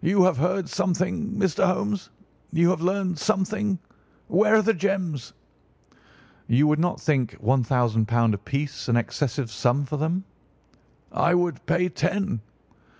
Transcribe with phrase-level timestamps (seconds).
[0.00, 1.64] You have heard something, Mr.
[1.64, 2.10] Holmes;
[2.50, 3.78] you have learned something!
[4.26, 5.34] Where are the gems?"
[6.48, 10.24] "You would not think £ 1000 apiece an excessive sum for them?"
[11.12, 12.40] "I would pay ten."